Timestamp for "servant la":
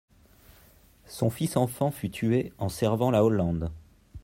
2.69-3.23